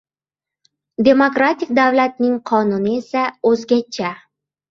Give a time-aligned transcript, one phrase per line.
[1.07, 4.13] Demokratik davlatning qonuni esa o‘zgacha.